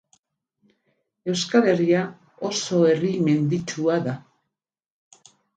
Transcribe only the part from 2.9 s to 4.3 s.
herri menditsua da.